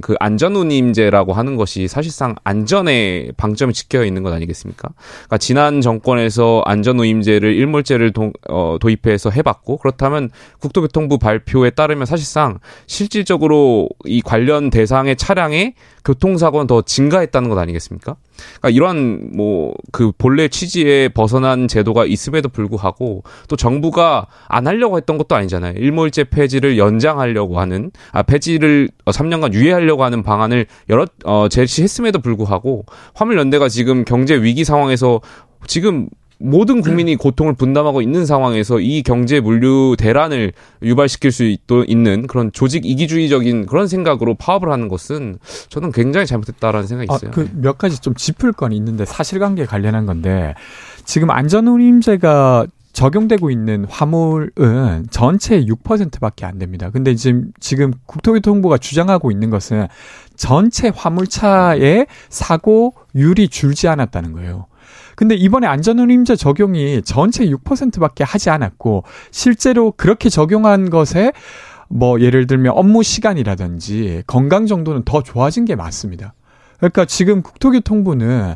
[0.00, 4.90] 그 안전운임제라고 하는 것이 사실상 안전에 방점이 찍혀 있는 것 아니겠습니까?
[5.00, 13.88] 그러니까 지난 정권에서 안전운임제를 일몰제를 도, 어, 도입해서 해봤고, 그렇다면 국토교통부 발표에 따르면 사실상 실질적으로
[14.04, 18.16] 이 관련 대상의 차량의 교통사고는 더 증가했다는 것 아니겠습니까?
[18.58, 25.34] 그러니까 이런 뭐그 본래 취지에 벗어난 제도가 있음에도 불구하고 또 정부가 안 하려고 했던 것도
[25.34, 25.74] 아니잖아요.
[25.76, 32.84] 일몰제 폐지를 연장하려고 하는 아 폐지를 3년간 유예하려고 하는 방안을 여러 어 제시했음에도 불구하고
[33.14, 35.20] 화물연대가 지금 경제 위기 상황에서
[35.66, 36.08] 지금
[36.40, 42.86] 모든 국민이 고통을 분담하고 있는 상황에서 이 경제 물류 대란을 유발시킬 수 있는 그런 조직
[42.86, 47.30] 이기주의적인 그런 생각으로 파업을 하는 것은 저는 굉장히 잘못했다라는 생각이 있어요.
[47.30, 50.54] 아, 그몇 가지 좀 짚을 건 있는데 사실관계에 관련한 건데
[51.04, 56.90] 지금 안전운임제가 적용되고 있는 화물은 전체의 6%밖에 안 됩니다.
[56.90, 59.86] 근데 지금 지금 국토교통부가 주장하고 있는 것은
[60.36, 64.66] 전체 화물차의 사고율이 줄지 않았다는 거예요.
[65.16, 71.32] 근데 이번에 안전운임제 적용이 전체 6%밖에 하지 않았고 실제로 그렇게 적용한 것에
[71.88, 76.34] 뭐 예를 들면 업무 시간이라든지 건강 정도는 더 좋아진 게 맞습니다.
[76.78, 78.54] 그러니까 지금 국토교통부는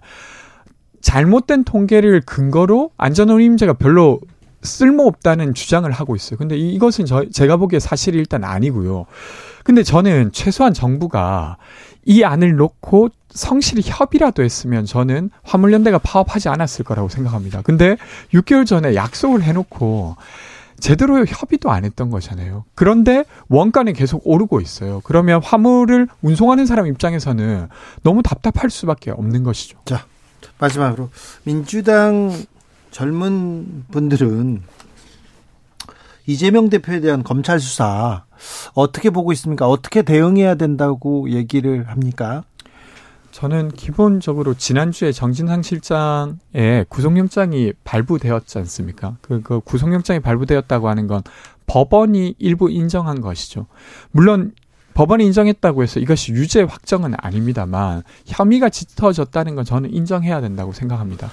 [1.00, 4.20] 잘못된 통계를 근거로 안전운임제가 별로
[4.62, 6.38] 쓸모없다는 주장을 하고 있어요.
[6.38, 9.04] 근데 이것은 저, 제가 보기에 사실이 일단 아니고요.
[9.62, 11.58] 근데 저는 최소한 정부가
[12.06, 17.62] 이 안을 놓고 성실히 협의라도 했으면 저는 화물연대가 파업하지 않았을 거라고 생각합니다.
[17.62, 17.96] 근데
[18.32, 20.16] 6개월 전에 약속을 해놓고
[20.78, 22.64] 제대로 협의도 안 했던 거잖아요.
[22.74, 25.00] 그런데 원가는 계속 오르고 있어요.
[25.04, 27.68] 그러면 화물을 운송하는 사람 입장에서는
[28.02, 29.78] 너무 답답할 수밖에 없는 것이죠.
[29.84, 30.04] 자,
[30.58, 31.10] 마지막으로
[31.44, 32.32] 민주당
[32.90, 34.62] 젊은 분들은
[36.26, 38.24] 이재명 대표에 대한 검찰 수사
[38.74, 39.68] 어떻게 보고 있습니까?
[39.68, 42.44] 어떻게 대응해야 된다고 얘기를 합니까?
[43.30, 49.16] 저는 기본적으로 지난주에 정진상 실장의 구속영장이 발부되었지 않습니까?
[49.20, 51.22] 그, 그 구속영장이 발부되었다고 하는 건
[51.66, 53.66] 법원이 일부 인정한 것이죠.
[54.12, 54.52] 물론
[54.94, 61.28] 법원이 인정했다고 해서 이것이 유죄 확정은 아닙니다만 혐의가 짙어졌다는 건 저는 인정해야 된다고 생각합니다.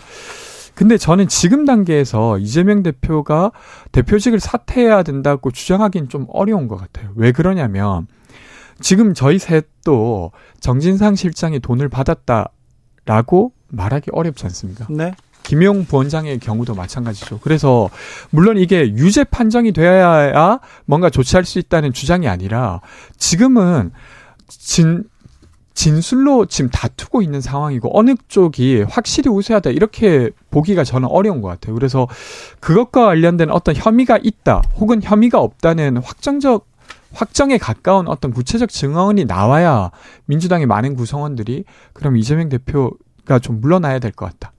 [0.75, 3.51] 근데 저는 지금 단계에서 이재명 대표가
[3.91, 7.11] 대표직을 사퇴해야 된다고 주장하기는 좀 어려운 것 같아요.
[7.15, 8.07] 왜 그러냐면
[8.79, 14.87] 지금 저희 셋도 정진상 실장이 돈을 받았다라고 말하기 어렵지 않습니까?
[14.89, 15.13] 네.
[15.43, 17.39] 김용 부원장의 경우도 마찬가지죠.
[17.39, 17.89] 그래서
[18.29, 22.81] 물론 이게 유죄 판정이 되어야 뭔가 조치할 수 있다는 주장이 아니라
[23.17, 23.91] 지금은
[24.47, 25.03] 진
[25.73, 31.73] 진술로 지금 다투고 있는 상황이고 어느 쪽이 확실히 우세하다 이렇게 보기가 저는 어려운 것 같아요.
[31.75, 32.07] 그래서
[32.59, 36.67] 그것과 관련된 어떤 혐의가 있다 혹은 혐의가 없다는 확정적
[37.13, 39.91] 확정에 가까운 어떤 구체적 증언이 나와야
[40.25, 44.53] 민주당의 많은 구성원들이 그럼 이재명 대표가 좀 물러나야 될 것 같다.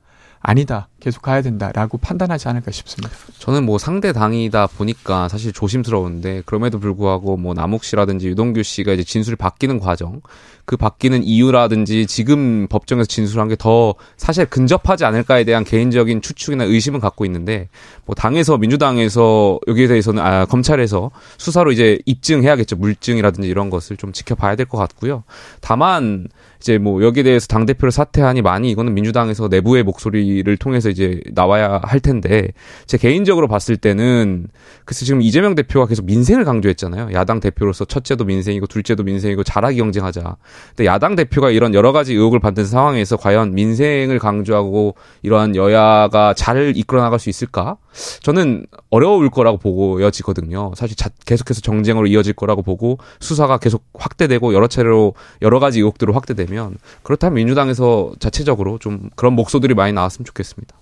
[0.45, 0.89] 아니다.
[0.99, 3.15] 계속 가야 된다라고 판단하지 않을까 싶습니다.
[3.39, 9.05] 저는 뭐 상대 당이다 보니까 사실 조심스러운데 그럼에도 불구하고 뭐 남욱 씨라든지 유동규 씨가 이제
[9.05, 10.21] 진술이 바뀌는 과정
[10.65, 17.01] 그 바뀌는 이유라든지 지금 법정에서 진술한 게 더 사실 근접하지 않을까에 대한 개인적인 추측이나 의심은
[17.01, 17.69] 갖고 있는데
[18.07, 24.57] 뭐 당에서 민주당에서 여기에 대해서는 아 검찰에서 수사로 이제 입증해야겠죠 물증이라든지 이런 것을 좀 지켜봐야
[24.57, 25.25] 될 것 같고요.
[25.61, 26.29] 다만
[26.61, 31.81] 이제 뭐 여기에 대해서 당 대표를 사퇴하니 많이 이거는 민주당에서 내부의 목소리를 통해서 이제 나와야
[31.83, 32.49] 할 텐데
[32.87, 34.47] 제 개인적으로 봤을 때는
[34.85, 37.11] 그래서 지금 이재명 대표가 계속 민생을 강조했잖아요.
[37.13, 40.37] 야당 대표로서 첫째도 민생이고 둘째도 민생이고 잘하기 경쟁하자.
[40.71, 46.73] 근데 야당 대표가 이런 여러 가지 의혹을 받는 상황에서 과연 민생을 강조하고 이러한 여야가 잘
[46.77, 47.77] 이끌어 나갈 수 있을까?
[48.23, 50.73] 저는 어려울 거라고 보고 여지거든요.
[50.75, 56.13] 사실 자, 계속해서 정쟁으로 이어질 거라고 보고 수사가 계속 확대되고 여러 차례로 여러 가지 의혹들로
[56.13, 60.75] 확대되면 그렇다면 민주당에서 자체적으로 좀 그런 목소들이 많이 나왔으면 좋겠습니다.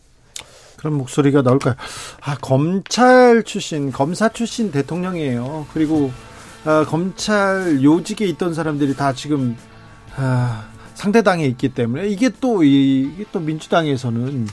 [0.81, 1.75] 그런 목소리가 나올까요?
[2.23, 5.67] 아, 검찰 출신, 검사 출신 대통령이에요.
[5.75, 6.11] 그리고
[6.65, 9.57] 아, 검찰 요직에 있던 사람들이 다 지금
[10.17, 14.47] 아, 상대당에 있기 때문에 이게 또 이게 또 민주당에서는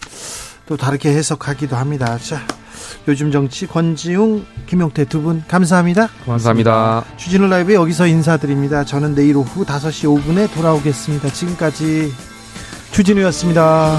[0.67, 2.17] 또 다르게 해석하기도 합니다.
[2.17, 2.41] 자,
[3.07, 6.07] 요즘 정치 권지웅, 김용태 두 분 감사합니다.
[6.25, 7.05] 감사합니다.
[7.17, 8.85] 주진우 라이브 여기서 인사드립니다.
[8.85, 11.29] 저는 내일 오후 5시 5분에 돌아오겠습니다.
[11.31, 12.13] 지금까지
[12.91, 13.97] 주진우였습니다.